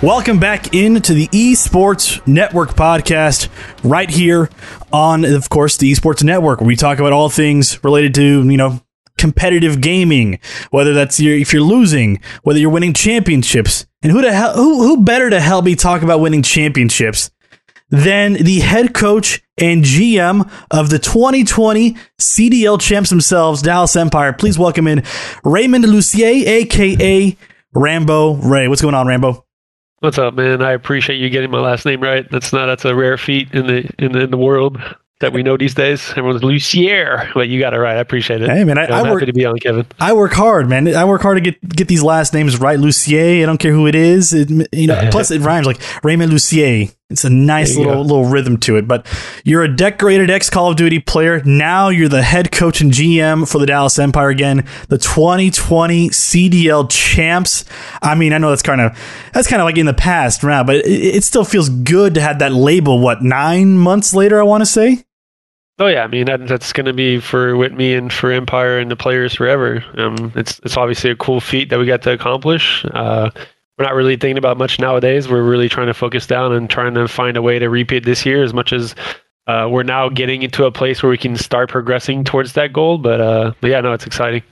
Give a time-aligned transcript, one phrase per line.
[0.00, 3.48] Welcome back into the Esports Network podcast
[3.82, 4.48] right here
[4.92, 8.56] on, of course, the Esports Network, where we talk about all things related to, you
[8.56, 8.80] know,
[9.16, 10.38] competitive gaming,
[10.70, 13.88] whether that's your, if you're losing, whether you're winning championships.
[14.00, 17.32] And who to hell, who, who better to help me talk about winning championships
[17.90, 24.32] than the head coach and GM of the 2020 CDL champs themselves, Dallas Empire.
[24.32, 25.02] Please welcome in
[25.42, 27.36] Raymond Lussier, aka
[27.74, 28.68] Rambo Ray.
[28.68, 29.44] What's going on, Rambo?
[30.00, 30.62] What's up, man?
[30.62, 32.24] I appreciate you getting my last name right.
[32.30, 34.78] That's not that's a rare feat in the in the in the world
[35.18, 36.10] that we know these days.
[36.10, 37.96] Everyone's Lucier, but you got it right.
[37.96, 38.48] I appreciate it.
[38.48, 39.26] Hey, man, I, I'm I happy work.
[39.26, 39.86] to be on, Kevin.
[39.98, 40.94] I work hard, man.
[40.94, 42.78] I work hard to get get these last names right.
[42.78, 43.42] Lucier.
[43.42, 44.32] I don't care who it is.
[44.32, 46.92] It, you know, plus it rhymes like Raymond Lucier.
[47.10, 48.00] It's a nice little go.
[48.02, 48.86] little rhythm to it.
[48.86, 49.06] But
[49.42, 51.42] you're a decorated ex Call of Duty player.
[51.42, 54.66] Now you're the head coach and GM for the Dallas Empire again.
[54.88, 57.64] The 2020 CDL champs.
[58.02, 58.98] I mean, I know that's kind of
[59.32, 62.20] that's kind of like in the past now, but it, it still feels good to
[62.20, 62.98] have that label.
[62.98, 64.38] What nine months later?
[64.38, 65.04] I want to say.
[65.78, 68.90] Oh yeah, I mean that, that's going to be for Whitney and for Empire and
[68.90, 69.82] the players forever.
[69.96, 72.84] Um, it's it's obviously a cool feat that we got to accomplish.
[72.92, 73.30] Uh,
[73.78, 75.28] we're not really thinking about much nowadays.
[75.28, 78.26] We're really trying to focus down and trying to find a way to repeat this
[78.26, 78.94] year as much as
[79.46, 82.98] uh, we're now getting into a place where we can start progressing towards that goal.
[82.98, 84.42] But uh, but yeah, no, it's exciting.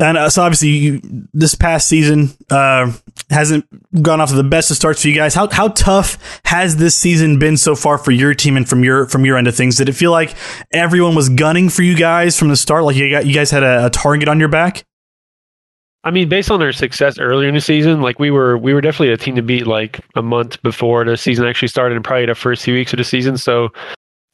[0.00, 1.00] And uh, so obviously, you,
[1.34, 2.92] this past season uh,
[3.30, 3.66] hasn't
[4.00, 5.34] gone off to the best of starts for you guys.
[5.34, 9.06] How how tough has this season been so far for your team and from your
[9.06, 9.76] from your end of things?
[9.76, 10.34] Did it feel like
[10.72, 12.84] everyone was gunning for you guys from the start?
[12.84, 14.84] Like you got you guys had a, a target on your back?
[16.08, 18.80] I mean, based on their success earlier in the season, like we were, we were
[18.80, 22.24] definitely a team to beat like a month before the season actually started, and probably
[22.24, 23.36] the first few weeks of the season.
[23.36, 23.68] So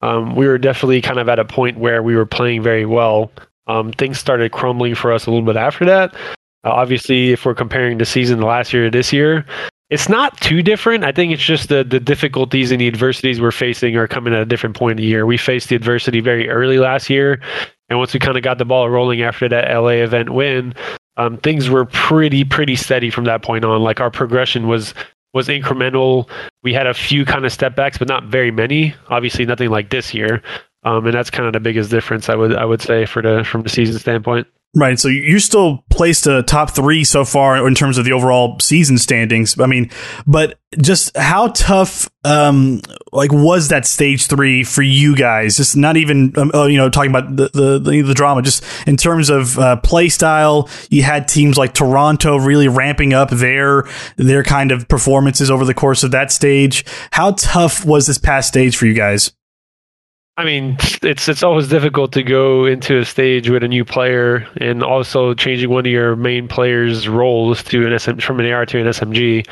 [0.01, 3.33] um, we were definitely kind of at a point where we were playing very well.
[3.67, 6.15] Um, things started crumbling for us a little bit after that.
[6.63, 9.45] Uh, obviously, if we're comparing the season last year to this year,
[9.91, 11.03] it's not too different.
[11.03, 14.43] I think it's just the the difficulties and the adversities we're facing are coming at
[14.43, 15.27] a different point in the year.
[15.27, 17.41] We faced the adversity very early last year,
[17.89, 20.73] and once we kind of got the ball rolling after that LA event win,
[21.17, 23.83] um, things were pretty pretty steady from that point on.
[23.83, 24.95] Like our progression was
[25.33, 26.29] was incremental.
[26.63, 28.95] We had a few kind of step backs, but not very many.
[29.09, 30.43] Obviously, nothing like this year.
[30.85, 33.45] Um, and that's kind of the biggest difference I would I would say for the
[33.45, 34.47] from the season standpoint.
[34.77, 34.99] Right.
[34.99, 38.99] So you're still placed a top three so far in terms of the overall season
[38.99, 39.59] standings.
[39.61, 39.89] I mean,
[40.27, 45.57] but just how tough, um, like was that stage three for you guys?
[45.57, 48.65] Just not even, um, uh, you know, talking about the, the, the, the drama, just
[48.85, 50.69] in terms of, uh, play style.
[50.91, 53.85] You had teams like Toronto really ramping up their,
[54.17, 56.85] their kind of performances over the course of that stage.
[57.13, 59.31] How tough was this past stage for you guys?
[60.37, 64.47] I mean, it's it's always difficult to go into a stage with a new player
[64.57, 68.67] and also changing one of your main players' roles to an SM from an AR
[68.67, 69.47] to an SMG.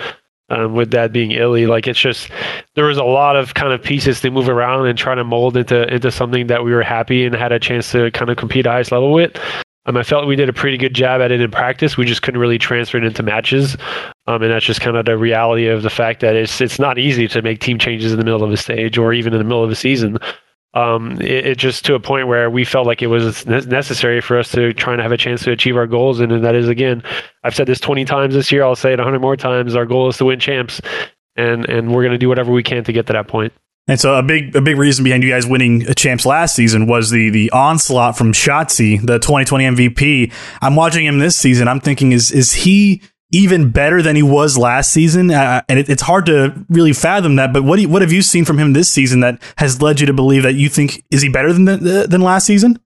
[0.51, 2.29] Um, with that being iLLeY, like it's just
[2.75, 5.57] there was a lot of kind of pieces to move around and try to mold
[5.57, 8.67] into into something that we were happy and had a chance to kind of compete
[8.67, 9.35] at highest level with.
[9.87, 11.97] Um, I felt we did a pretty good job at it in practice.
[11.97, 13.77] We just couldn't really transfer it into matches,
[14.27, 16.99] um, and that's just kind of the reality of the fact that it's it's not
[16.99, 19.45] easy to make team changes in the middle of a stage or even in the
[19.45, 20.19] middle of a season
[20.75, 24.21] um, it, it just to a point where we felt like it was ne- necessary
[24.21, 26.21] for us to try and have a chance to achieve our goals.
[26.21, 27.03] And, and that is, again,
[27.45, 28.65] I've said this 20 times this year.
[28.65, 29.77] I'll say it 100 more times.
[29.77, 30.81] Our goal is to win champs.
[31.37, 33.53] And, and we're going to do whatever we can to get to that point.
[33.89, 36.87] And so a big a big reason behind you guys winning a champs last season
[36.87, 40.33] was the the onslaught from Shotzzy, the 2020 MVP.
[40.61, 41.67] I'm watching him this season.
[41.67, 45.31] I'm thinking is is he even better than he was last season?
[45.31, 47.53] Uh, and it, it's hard to really fathom that.
[47.53, 50.01] But what do you, what have you seen from him this season that has led
[50.01, 52.79] you to believe that you think is he better than the, than last season?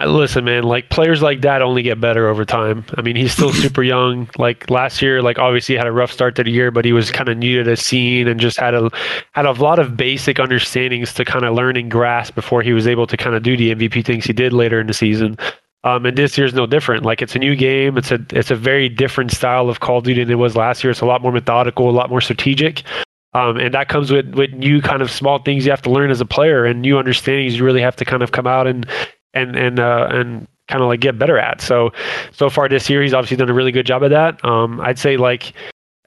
[0.00, 2.84] Listen, man, like players like that only get better over time.
[2.96, 4.28] I mean, he's still super young.
[4.36, 7.10] Like last year, like obviously had a rough start to the year, but he was
[7.10, 8.90] kind of new to the scene and just had a
[9.32, 12.86] had a lot of basic understandings to kind of learn and grasp before he was
[12.86, 15.36] able to kind of do the MVP things he did later in the season.
[15.84, 17.04] Um, and this year's no different.
[17.04, 17.98] Like it's a new game.
[17.98, 20.84] It's a it's a very different style of Call of Duty than it was last
[20.84, 20.90] year.
[20.90, 22.82] It's a lot more methodical, a lot more strategic.
[23.34, 26.10] Um, and that comes with, with new kind of small things you have to learn
[26.10, 28.86] as a player and new understandings you really have to kind of come out and
[29.32, 31.60] and and uh, and kind of like get better at.
[31.60, 31.90] So
[32.30, 34.44] so far this year, he's obviously done a really good job of that.
[34.44, 35.52] Um, I'd say like.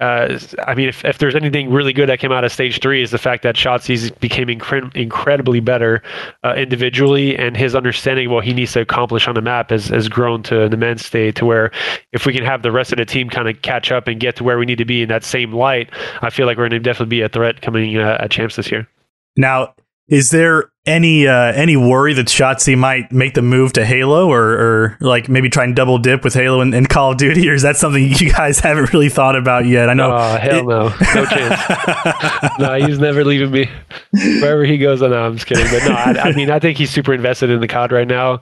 [0.02, 0.38] Uh,
[0.68, 3.12] I mean, if, if there's anything really good that came out of stage three, is
[3.12, 6.04] the fact that Shotzzy's became incre- incredibly better
[6.44, 9.88] uh, individually, and his understanding of what he needs to accomplish on the map has,
[9.88, 11.36] has grown to an immense state.
[11.36, 11.72] To where,
[12.12, 14.36] if we can have the rest of the team kind of catch up and get
[14.36, 15.90] to where we need to be in that same light,
[16.22, 18.70] I feel like we're going to definitely be a threat coming uh, at champs this
[18.70, 18.90] year.
[19.38, 19.76] Now,
[20.10, 24.44] is there any uh, any worry that Shotzzy might make the move to Halo or,
[24.44, 27.54] or like maybe try and double dip with Halo and, and, Call of Duty, or
[27.54, 29.90] is that something you guys haven't really thought about yet?
[29.90, 30.16] I know.
[30.16, 32.60] Oh hell it, no, no chance.
[32.60, 33.70] no, he's never leaving me.
[34.12, 35.66] Wherever he goes, I no, I'm just kidding.
[35.72, 38.42] But no, I, I mean, I think he's super invested in the COD right now.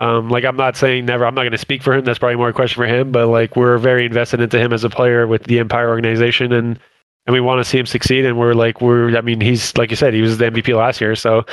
[0.00, 1.24] Um, like I'm not saying never.
[1.24, 2.04] I'm not going to speak for him.
[2.04, 3.12] That's probably more a question for him.
[3.12, 6.80] But like we're very invested into him as a player with the Empire organization, and
[7.26, 8.24] and we want to see him succeed.
[8.26, 9.16] And we're like we're.
[9.16, 11.14] I mean, he's like you said, he was the MVP last year.
[11.14, 11.46] So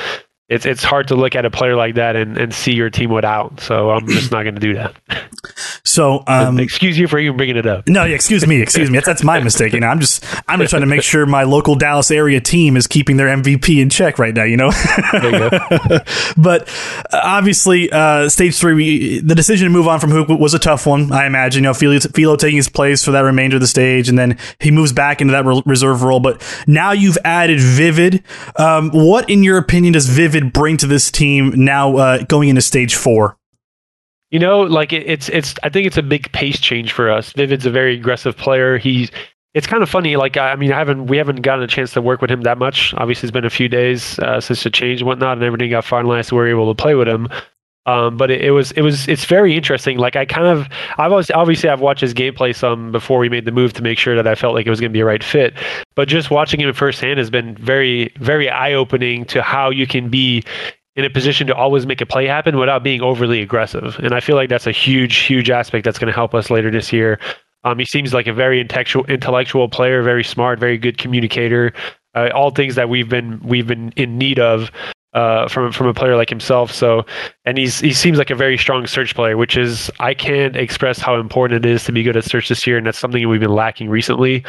[0.52, 3.10] it's it's hard to look at a player like that and, and see your team
[3.10, 3.60] without.
[3.60, 4.94] So I'm just not going to do that.
[5.82, 7.88] So um, excuse you for even bringing it up.
[7.88, 8.98] No, excuse me, excuse me.
[8.98, 9.72] That's, that's my mistake.
[9.72, 12.76] You know, I'm just I'm just trying to make sure my local Dallas area team
[12.76, 14.44] is keeping their MVP in check right now.
[14.44, 14.70] You know.
[15.14, 15.20] You
[16.36, 16.68] but
[17.12, 20.58] uh, obviously, uh, stage three, we, the decision to move on from Huke was a
[20.58, 21.12] tough one.
[21.12, 21.62] I imagine.
[21.62, 24.38] You know, Philo, Philo taking his place for that remainder of the stage, and then
[24.58, 26.20] he moves back into that re- reserve role.
[26.20, 28.22] But now you've added Vivid.
[28.56, 32.62] Um, what, in your opinion, does Vivid bring to this team now uh, going into
[32.62, 33.36] stage four?
[34.30, 35.54] You know, like it, it's it's.
[35.62, 37.32] I think it's a big pace change for us.
[37.32, 38.78] Vivid's a very aggressive player.
[38.78, 39.10] He's.
[39.54, 40.16] It's kind of funny.
[40.16, 42.56] Like I mean, I haven't we haven't gotten a chance to work with him that
[42.56, 42.94] much.
[42.96, 45.84] Obviously, it's been a few days uh, since the change and whatnot, and everything got
[45.84, 46.32] finalized.
[46.32, 47.28] we are able to play with him.
[47.84, 49.98] Um, but it, it, was it was it's very interesting.
[49.98, 50.68] Like I kind of
[50.98, 53.98] I've always, obviously I've watched his gameplay some before we made the move to make
[53.98, 55.54] sure that I felt like it was going to be a right fit.
[55.96, 60.08] But just watching him firsthand has been very very eye opening to how you can
[60.08, 60.44] be
[60.94, 63.98] in a position to always make a play happen without being overly aggressive.
[63.98, 66.70] And I feel like that's a huge huge aspect that's going to help us later
[66.70, 67.18] this year.
[67.64, 71.72] Um, he seems like a very intellectual intellectual player, very smart, very good communicator.
[72.14, 74.70] Uh, all things that we've been we've been in need of
[75.12, 76.72] uh, from from a player like himself.
[76.72, 77.04] So,
[77.44, 80.98] and he's he seems like a very strong search player, which is I can't express
[80.98, 83.40] how important it is to be good at search this year, and that's something we've
[83.40, 84.44] been lacking recently.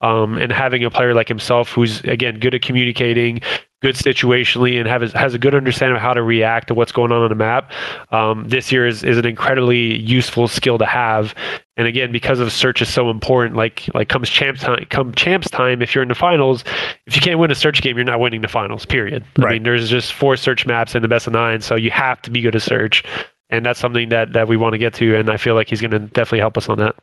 [0.00, 3.40] Um, and having a player like himself, who's again good at communicating,
[3.82, 7.10] good situationally, and have, has a good understanding of how to react to what's going
[7.10, 7.72] on on the map,
[8.12, 11.34] um, this year is, is an incredibly useful skill to have.
[11.76, 15.50] And again, because of search is so important, like like comes champs time, come champs
[15.50, 16.64] time, if you're in the finals,
[17.06, 18.84] if you can't win a search game, you're not winning the finals.
[18.84, 19.24] Period.
[19.36, 19.48] Right.
[19.48, 22.22] I mean, there's just four search maps in the best of nine, so you have
[22.22, 23.04] to be good at search,
[23.50, 25.16] and that's something that that we want to get to.
[25.16, 26.96] And I feel like he's going to definitely help us on that.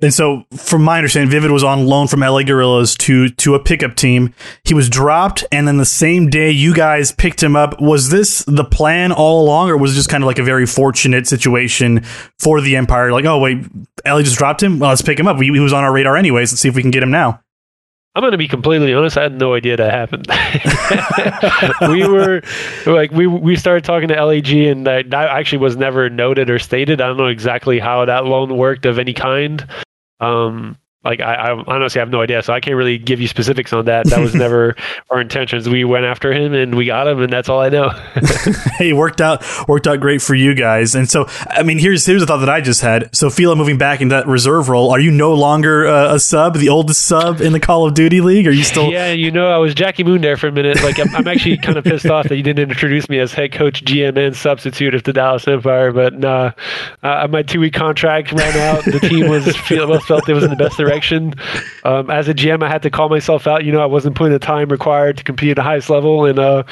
[0.00, 3.62] And so, from my understanding, Vivid was on loan from LA Guerrillas to to a
[3.62, 4.34] pickup team.
[4.64, 7.80] He was dropped, and then the same day you guys picked him up.
[7.80, 10.66] Was this the plan all along, or was it just kind of like a very
[10.66, 12.02] fortunate situation
[12.38, 13.12] for the Empire?
[13.12, 13.64] Like, oh wait,
[14.06, 14.78] LA just dropped him.
[14.78, 15.38] Well, let's pick him up.
[15.40, 16.52] he was on our radar anyways.
[16.52, 17.40] Let's see if we can get him now.
[18.14, 19.16] I'm going to be completely honest.
[19.16, 20.26] I had no idea that happened.
[21.92, 22.42] we were
[22.84, 26.58] like we we started talking to LAG, and that, that actually was never noted or
[26.58, 27.00] stated.
[27.00, 29.66] I don't know exactly how that loan worked of any kind.
[30.20, 33.72] Um, like I, I honestly have no idea, so I can't really give you specifics
[33.72, 34.06] on that.
[34.06, 34.76] That was never
[35.10, 35.68] our intentions.
[35.68, 37.88] We went after him and we got him, and that's all I know.
[38.78, 40.94] hey, worked out worked out great for you guys.
[40.94, 43.14] And so, I mean, here's here's a thought that I just had.
[43.14, 46.56] So, Philo moving back into that reserve role, are you no longer uh, a sub,
[46.56, 48.46] the oldest sub in the Call of Duty League?
[48.46, 48.92] Are you still?
[48.92, 50.82] Yeah, you know, I was Jackie Moon there for a minute.
[50.84, 53.50] Like, I'm, I'm actually kind of pissed off that you didn't introduce me as head
[53.50, 55.90] coach, GM, and substitute of the Dallas Empire.
[55.90, 56.52] But nah,
[57.02, 58.84] uh, my two week contract ran out.
[58.84, 60.91] The team was felt it was in the best direction.
[61.84, 63.64] Um, as a GM, I had to call myself out.
[63.64, 66.38] You know, I wasn't putting the time required to compete at the highest level, and
[66.38, 66.64] uh,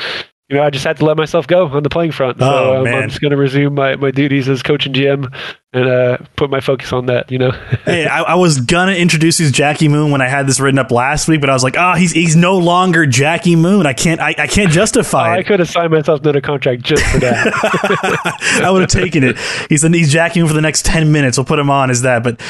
[0.48, 2.40] you know, I just had to let myself go on the playing front.
[2.40, 5.32] So oh, um, I'm just going to resume my, my duties as coach and GM
[5.72, 7.30] and uh, put my focus on that.
[7.30, 7.50] You know.
[7.84, 10.78] hey, I, I, was gonna introduce you as Jackie Moon when I had this written
[10.78, 13.86] up last week, but I was like, oh, he's he's no longer Jackie Moon.
[13.86, 15.36] I can't I, I can't justify.
[15.36, 18.60] I could have signed myself another contract just for that.
[18.64, 19.38] I would have taken it.
[19.68, 21.38] He's he's Jackie Moon for the next ten minutes.
[21.38, 22.24] We'll put him on as that.
[22.24, 22.40] But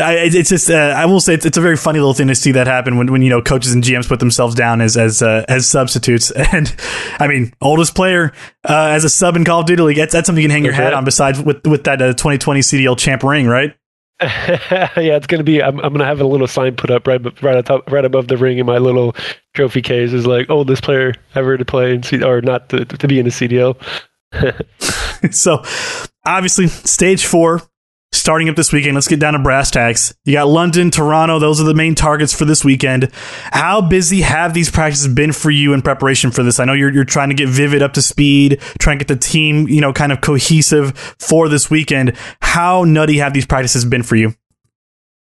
[0.00, 2.36] I, it's just uh, I will say it's, it's, a very funny little thing to
[2.36, 5.22] see that happen when, when you know coaches and GMs put themselves down as as
[5.22, 6.32] uh, as substitutes.
[6.50, 6.74] And
[7.20, 8.32] I mean, oldest player
[8.64, 9.96] uh, as a sub in Call of Duty League.
[9.98, 11.04] That's, that's something you can hang your hat on.
[11.04, 13.74] Besides with with that 2020 uh, CDL champ ring, right?
[14.20, 15.62] yeah, it's gonna be.
[15.62, 18.36] I'm, I'm gonna have a little sign put up right, right atop, right above the
[18.36, 19.14] ring in my little
[19.54, 20.12] trophy case.
[20.12, 23.20] Is like, oh, this player ever to play in C- or not to, to be
[23.20, 23.76] in a CDL.
[25.30, 25.62] so,
[26.26, 27.62] obviously, stage four
[28.12, 28.94] starting up this weekend.
[28.94, 30.14] Let's get down to brass tacks.
[30.24, 31.38] You got London, Toronto.
[31.38, 33.10] Those are the main targets for this weekend.
[33.52, 36.60] How busy have these practices been for you in preparation for this?
[36.60, 39.20] I know you're, you're trying to get Vivid up to speed, trying to get the
[39.20, 42.16] team, you know, kind of cohesive for this weekend.
[42.40, 44.34] How nutty have these practices been for you?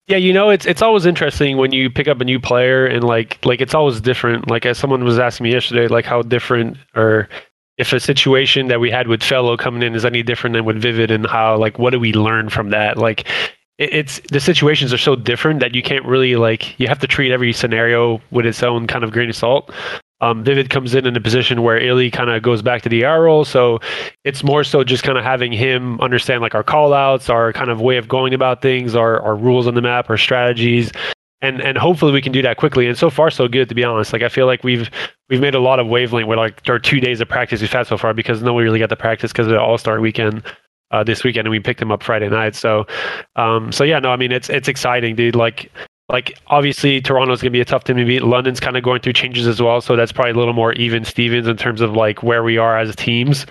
[0.07, 3.03] Yeah, you know, it's it's always interesting when you pick up a new player and
[3.03, 4.49] like like it's always different.
[4.49, 7.29] Like as someone was asking me yesterday, like how different or
[7.81, 10.79] if a situation that we had with fellow coming in is any different than with
[10.81, 13.27] vivid and how like what do we learn from that like
[13.77, 17.07] it, it's the situations are so different that you can't really like you have to
[17.07, 19.71] treat every scenario with its own kind of grain of salt
[20.21, 23.03] Um, Vivid comes in in a position where iLLeY kind of goes back to the
[23.03, 23.43] AR role.
[23.43, 23.79] So
[24.23, 27.71] it's more so just kind of having him understand like our call outs, our kind
[27.71, 30.91] of way of going about things, our, our rules on the map, our strategies.
[31.41, 32.87] And and hopefully we can do that quickly.
[32.87, 34.13] And so far so good to be honest.
[34.13, 34.89] Like I feel like we've
[35.29, 37.87] we've made a lot of wavelength where like our two days of practice we've had
[37.87, 40.43] so far because nobody really got the practice because of the All Star weekend.
[40.91, 42.53] Uh, this weekend and we picked him up Friday night.
[42.53, 42.85] So,
[43.37, 45.37] um, so yeah, no, I mean it's it's exciting, dude.
[45.37, 45.71] Like
[46.09, 48.23] like obviously Toronto's to be a tough team to beat.
[48.23, 51.05] London's kind of going through changes as well, so that's probably a little more even
[51.05, 53.45] Stevens in terms of like where we are as teams.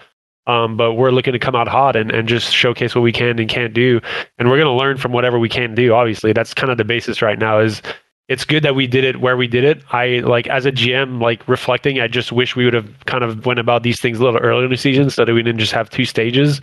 [0.51, 3.39] Um, but we're looking to come out hot and, and just showcase what we can
[3.39, 4.01] and can't do,
[4.37, 5.95] and we're going to learn from whatever we can do.
[5.95, 7.61] Obviously, that's kind of the basis right now.
[7.61, 7.81] Is
[8.29, 9.85] it's good that we did it where we did it.
[9.91, 13.47] I like as a GM, like reflecting, I just wish we would have kind of
[13.47, 15.73] went about these things a little earlier in the season so that we didn't just
[15.73, 16.61] have two stages.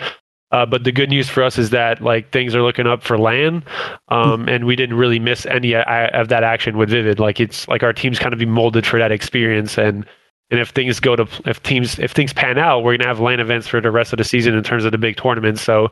[0.51, 3.17] Uh, but the good news for us is that like things are looking up for
[3.17, 3.63] LAN,
[4.09, 7.19] um, and we didn't really miss any uh, of that action with Vivid.
[7.19, 10.05] Like it's like our team's kind of be molded for that experience, and
[10.49, 13.39] and if things go to if teams if things pan out, we're gonna have LAN
[13.39, 15.61] events for the rest of the season in terms of the big tournaments.
[15.61, 15.89] So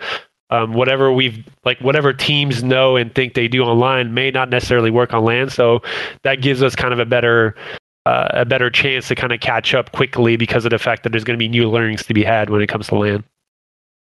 [0.50, 4.91] um, whatever we've like whatever teams know and think they do online may not necessarily
[4.91, 5.50] work on LAN.
[5.50, 5.81] So
[6.24, 7.55] that gives us kind of a better
[8.05, 11.09] uh, a better chance to kind of catch up quickly because of the fact that
[11.09, 13.24] there's going to be new learnings to be had when it comes to LAN.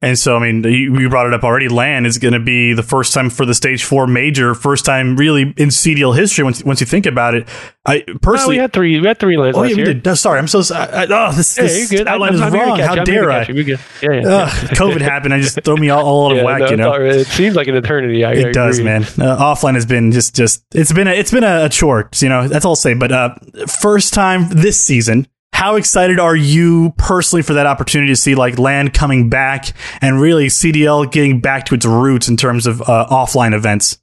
[0.03, 1.69] And so, I mean, you, brought it up already.
[1.69, 5.17] LAN is going to be the first time for the stage four major, first time
[5.17, 6.45] really in CDL history.
[6.45, 7.49] Once, once you think about it,
[7.87, 9.01] I personally we had three.
[9.01, 9.57] We had three LANs.
[9.57, 10.05] Oh yeah, we did.
[10.05, 10.61] No, sorry, I'm so.
[10.75, 12.07] I, oh, this, yeah, this good.
[12.07, 12.79] outline I'm, is I'm wrong.
[12.79, 13.47] How dare I?
[13.49, 14.51] Yeah, yeah.
[14.75, 15.33] COVID happened.
[15.33, 16.61] I just throw me all, all out of yeah, whack.
[16.61, 18.23] No, you know, it seems like an eternity.
[18.23, 19.03] I, it I does, man.
[19.05, 20.63] Uh, offline has been just, just.
[20.75, 22.11] It's been a, it's been a, a chore.
[22.17, 22.93] You know, that's all I'll say.
[22.93, 23.35] But uh,
[23.67, 25.27] first time this season
[25.57, 29.73] how excited are you personally for that opportunity to see like LAN coming back
[30.03, 33.99] and really CDL getting back to its roots in terms of uh, offline events?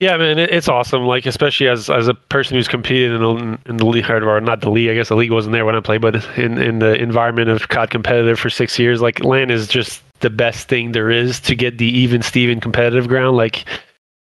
[0.00, 1.06] Yeah, I man, it's awesome.
[1.06, 4.60] Like, especially as as a person who's competed in the, in the league, or not
[4.60, 4.90] the league.
[4.90, 7.68] I guess the league wasn't there when I played, but in in the environment of
[7.68, 11.54] COD competitive for six years, like LAN is just the best thing there is to
[11.54, 13.34] get the even Steven competitive ground.
[13.34, 13.64] Like,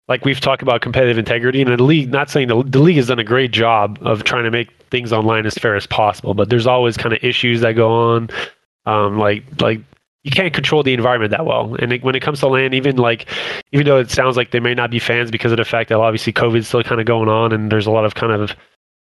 [0.06, 3.06] like we've talked about competitive integrity and the league not saying the, the league has
[3.06, 6.48] done a great job of trying to make things online as fair as possible but
[6.48, 8.30] there's always kind of issues that go on.
[8.84, 9.80] Um, like like
[10.22, 11.76] you can't control the environment that well.
[11.78, 13.26] And it, when it comes to LAN, even like
[13.72, 15.98] even though it sounds like they may not be fans because of the fact that
[15.98, 18.52] obviously covid's still kind of going on and there's a lot of kind of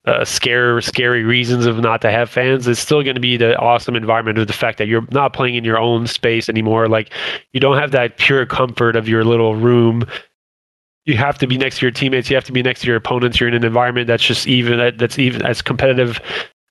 [0.07, 3.57] uh, scare scary reasons of not to have fans it's still going to be the
[3.57, 6.89] awesome environment of the fact that you're not playing in your own space anymore.
[6.89, 7.11] Like
[7.55, 10.07] you don't have that pure comfort of your little room
[11.07, 12.31] you have to be next to your teammates.
[12.31, 13.39] You have to be next to your opponents.
[13.39, 16.21] You're in an environment that's just even that's even as competitive.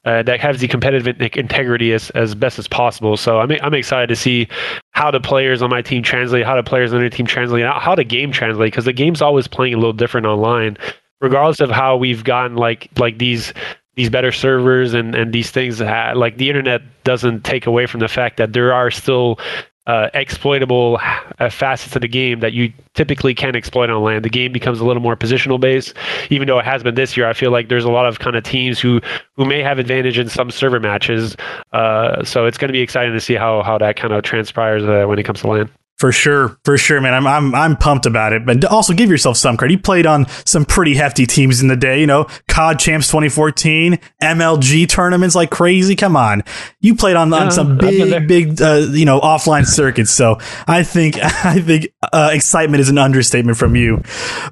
[0.05, 3.15] Uh, that has the competitive integrity as, as best as possible.
[3.15, 4.49] So I'm I'm excited to see
[4.91, 7.95] how the players on my team translate, how the players on their team translate, how
[7.95, 10.77] the game translate, because the game's always playing a little different online,
[11.21, 13.53] regardless of how we've gotten like like these
[13.95, 15.79] these better servers and and these things.
[15.79, 19.39] Like the internet doesn't take away from the fact that there are still
[19.85, 20.99] uh, exploitable
[21.39, 24.21] uh, facets of the game that you typically can't exploit on LAN.
[24.21, 25.93] The game becomes a little more positional based,
[26.29, 27.27] even though it has been this year.
[27.27, 29.01] I feel like there's a lot of kind of teams who
[29.35, 31.35] who may have advantage in some server matches.
[31.73, 34.83] Uh, so it's going to be exciting to see how how that kind of transpires
[34.83, 35.69] uh, when it comes to LAN.
[36.03, 37.13] For sure, for sure, man.
[37.13, 38.45] I'm I'm I'm pumped about it.
[38.45, 39.71] But also give yourself some credit.
[39.71, 43.97] You played on some pretty hefty teams in the day, you know, COD Champs 2014,
[44.21, 45.95] MLG tournaments like crazy.
[45.95, 46.43] Come on,
[46.81, 50.11] you played on, on some big big uh, you know offline circuits.
[50.11, 54.03] So I think I think uh, excitement is an understatement from you.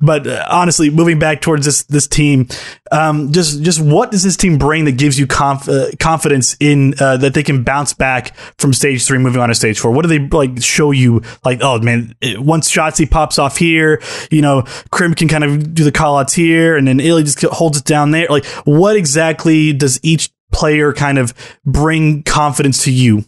[0.01, 2.47] But uh, honestly, moving back towards this this team,
[2.93, 6.93] um, just just what does this team bring that gives you conf- uh, confidence in
[7.01, 9.91] uh, that they can bounce back from stage three, moving on to stage four?
[9.91, 11.21] What do they like show you?
[11.43, 15.83] Like, oh man, once Shotzzy pops off here, you know, Crim can kind of do
[15.83, 18.27] the call outs here, and then iLLeY just holds it down there.
[18.29, 21.33] Like, what exactly does each player kind of
[21.65, 23.25] bring confidence to you?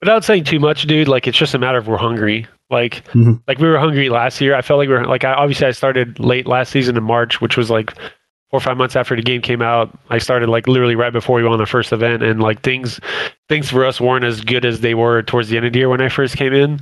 [0.00, 2.46] Without saying too much, dude, like it's just a matter of we're hungry.
[2.70, 3.34] Like, mm-hmm.
[3.46, 4.54] like we were hungry last year.
[4.54, 7.40] I felt like we are like I obviously I started late last season in March,
[7.40, 7.92] which was like
[8.50, 9.96] four or five months after the game came out.
[10.08, 12.98] I started like literally right before we won the first event, and like things
[13.48, 15.88] things for us weren't as good as they were towards the end of the year
[15.88, 16.80] when I first came in.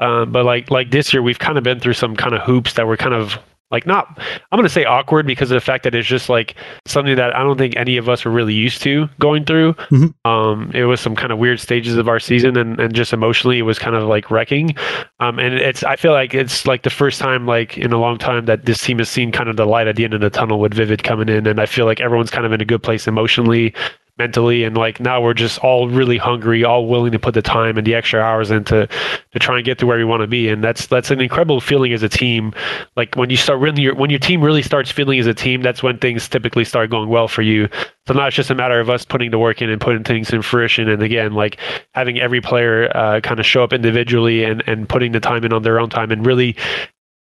[0.00, 2.74] Um, but like like this year, we've kind of been through some kind of hoops
[2.74, 3.38] that were kind of
[3.70, 4.18] like not
[4.50, 7.34] I'm going to say awkward because of the fact that it's just like something that
[7.36, 9.74] I don't think any of us were really used to going through.
[9.74, 10.28] Mm-hmm.
[10.28, 13.58] Um, it was some kind of weird stages of our season, and, and just emotionally,
[13.58, 14.74] it was kind of like wrecking.
[15.20, 18.18] Um, and it's I feel like it's like the first time like in a long
[18.18, 20.30] time that this team has seen kind of the light at the end of the
[20.30, 22.82] tunnel with Vivid coming in, and I feel like everyone's kind of in a good
[22.82, 23.74] place emotionally
[24.20, 27.78] mentally and like now we're just all really hungry all willing to put the time
[27.78, 28.86] and the extra hours into
[29.32, 31.58] to try and get to where we want to be and that's that's an incredible
[31.58, 32.52] feeling as a team.
[32.96, 35.62] Like when you start really your, when your team really starts feeling as a team
[35.62, 37.66] that's when things typically start going well for you.
[38.06, 40.34] So now it's just a matter of us putting the work in and putting things
[40.34, 41.56] in fruition and again like
[41.94, 45.54] having every player uh, kind of show up individually and and putting the time in
[45.54, 46.56] on their own time and really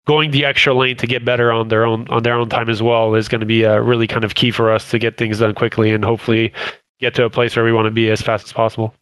[0.08, 2.82] going the extra lane to get better on their own on their own time as
[2.82, 5.38] well is going to be uh, really kind of key for us to get things
[5.38, 6.52] done quickly and hopefully
[7.00, 8.94] get to a place where we want to be as fast as possible.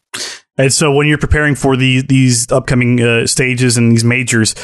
[0.58, 4.54] And so, when you're preparing for the, these upcoming uh, stages and these majors,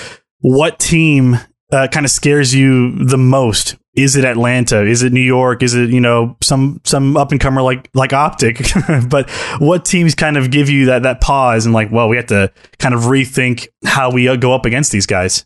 [0.41, 1.39] what team
[1.71, 3.77] uh, kind of scares you the most?
[3.95, 4.87] Is it Atlanta?
[4.87, 5.63] Is it New York?
[5.63, 8.63] Is it you know some some up and comer like like Optic?
[9.09, 12.27] but what teams kind of give you that that pause and like, well, we have
[12.27, 15.45] to kind of rethink how we uh, go up against these guys?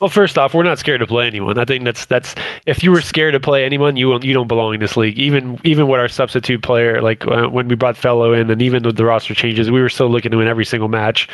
[0.00, 1.58] Well, first off, we're not scared to play anyone.
[1.58, 2.36] I think that's that's
[2.66, 5.18] if you were scared to play anyone, you you don't belong in this league.
[5.18, 8.84] Even even with our substitute player, like uh, when we brought Fellow in, and even
[8.84, 11.28] with the roster changes, we were still looking to win every single match,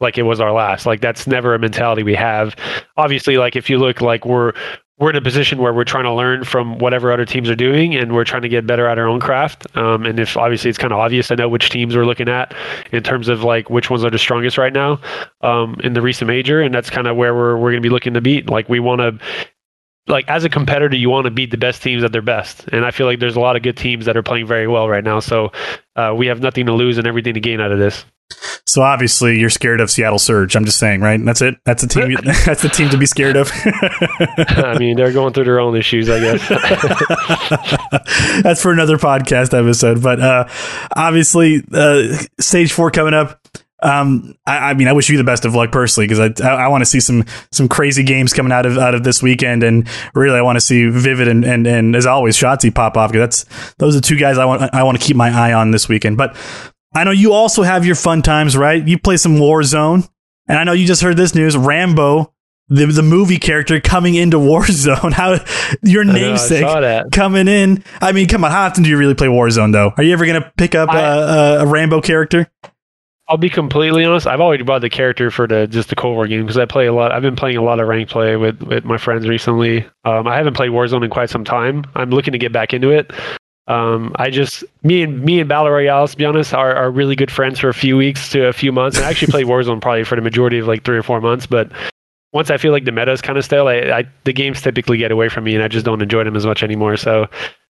[0.00, 0.86] like it was our last.
[0.86, 2.56] Like that's never a mentality we have.
[2.96, 4.52] Obviously, like if you look like we're
[5.00, 7.96] we're in a position where we're trying to learn from whatever other teams are doing
[7.96, 10.78] and we're trying to get better at our own craft um, and if obviously it's
[10.78, 12.54] kind of obvious to know which teams we're looking at
[12.92, 15.00] in terms of like which ones are the strongest right now
[15.40, 17.88] um, in the recent major and that's kind of where we're, we're going to be
[17.88, 19.18] looking to beat like we want to
[20.06, 22.84] like as a competitor you want to beat the best teams at their best and
[22.84, 25.04] i feel like there's a lot of good teams that are playing very well right
[25.04, 25.52] now so
[25.96, 28.04] uh, we have nothing to lose and everything to gain out of this
[28.66, 30.54] so obviously you're scared of Seattle Surge.
[30.54, 31.22] I'm just saying, right?
[31.24, 31.56] That's it.
[31.64, 32.16] That's the team.
[32.46, 33.50] that's the team to be scared of.
[33.54, 36.48] I mean, they're going through their own issues, I guess.
[38.42, 40.02] that's for another podcast episode.
[40.02, 40.48] But uh,
[40.94, 43.39] obviously, uh, stage four coming up.
[43.82, 46.64] Um, I, I, mean, I wish you the best of luck personally because I, I,
[46.64, 49.62] I want to see some some crazy games coming out of out of this weekend,
[49.62, 53.12] and really I want to see Vivid and and, and as always Shotzzy pop off
[53.12, 55.70] because that's those are two guys I want I want to keep my eye on
[55.70, 56.16] this weekend.
[56.16, 56.36] But
[56.94, 58.86] I know you also have your fun times, right?
[58.86, 60.08] You play some Warzone,
[60.48, 62.34] and I know you just heard this news: Rambo,
[62.68, 65.12] the the movie character, coming into Warzone.
[65.12, 65.38] How
[65.82, 67.84] your namesake know, coming in?
[68.00, 69.92] I mean, come on, how often do you really play Warzone though?
[69.96, 72.50] Are you ever gonna pick up I, a, a Rambo character?
[73.30, 74.26] I'll be completely honest.
[74.26, 76.86] I've already bought the character for the just the Cold War game because I play
[76.86, 77.12] a lot.
[77.12, 79.86] I've been playing a lot of rank play with with my friends recently.
[80.04, 81.84] Um, I haven't played Warzone in quite some time.
[81.94, 83.12] I'm looking to get back into it.
[83.68, 87.14] Um, I just me and me and Battle Royale, to be honest, are, are really
[87.14, 88.96] good friends for a few weeks to a few months.
[88.96, 91.46] And I actually played Warzone probably for the majority of like three or four months.
[91.46, 91.70] But
[92.32, 94.98] once I feel like the meta is kind of stale, I, I, the games typically
[94.98, 96.96] get away from me, and I just don't enjoy them as much anymore.
[96.96, 97.28] So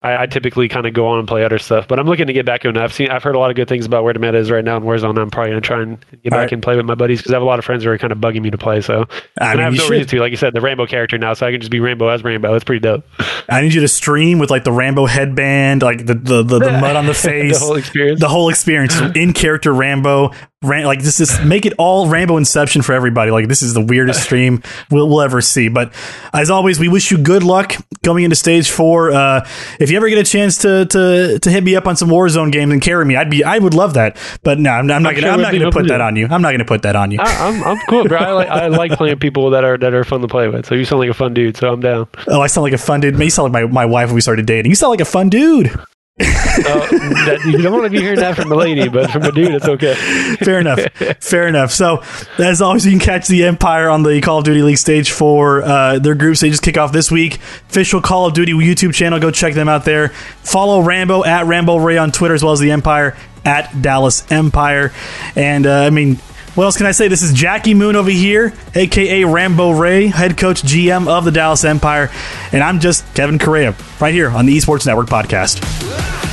[0.02, 2.32] I, I typically kind of go on and play other stuff, but I'm looking to
[2.32, 2.76] get back in.
[2.78, 4.64] I've seen, I've heard a lot of good things about where the meta is right
[4.64, 5.18] now and Warzone.
[5.18, 6.52] I'm probably gonna try and get back right.
[6.52, 8.12] and play with my buddies because I have a lot of friends who are kind
[8.12, 8.80] of bugging me to play.
[8.80, 9.06] So
[9.38, 9.90] I, mean, I have no should.
[9.90, 10.20] reason to.
[10.20, 12.54] Like you said, the Rambo character now, so I can just be Rambo as Rambo.
[12.54, 13.04] It's pretty dope.
[13.48, 16.72] I need you to stream with like the Rambo headband, like the the, the, the
[16.72, 20.32] mud on the face, the whole experience, the whole experience in character Rambo.
[20.62, 23.30] Ram- like this is make it all Rambo Inception for everybody.
[23.30, 25.68] Like this is the weirdest stream we'll, we'll ever see.
[25.70, 25.90] But
[26.34, 29.10] as always, we wish you good luck going into stage four.
[29.10, 32.10] Uh, if you ever get a chance to to to hit me up on some
[32.10, 34.18] Warzone games and carry me, I'd be I would love that.
[34.42, 36.28] But no, I'm, I'm not gonna I'm not gonna put that on you.
[36.30, 37.20] I'm not gonna put that on you.
[37.20, 38.18] I, am I'm, I'm cool, bro.
[38.18, 40.66] I like I like playing people that are that are fun to play with.
[40.66, 41.56] So you sound like a fun dude.
[41.56, 42.06] So I'm down.
[42.28, 43.18] Oh, I sound like a fun dude.
[43.18, 44.70] You sound like my my wife when we started dating.
[44.70, 45.74] You sound like a fun dude
[46.20, 46.86] uh,
[47.24, 49.54] that, you don't want to be hearing that from a lady, but from a dude,
[49.54, 49.94] it's okay.
[50.44, 50.80] Fair enough.
[51.20, 51.70] Fair enough.
[51.72, 52.02] So,
[52.38, 55.62] as always, you can catch the Empire on the Call of Duty League stage for
[55.62, 57.36] uh, their group stages kick off this week.
[57.70, 59.18] Official Call of Duty YouTube channel.
[59.18, 60.08] Go check them out there.
[60.42, 64.92] Follow Rambo at Rambo Ray on Twitter as well as the Empire at Dallas Empire.
[65.36, 66.18] And uh, I mean,
[66.60, 67.08] what else can I say?
[67.08, 71.64] This is Jackie Moon over here, aka Rambo Ray, head coach GM of the Dallas
[71.64, 72.10] Empire,
[72.52, 76.29] and I'm just Kevin Correa, right here on the Esports Network podcast.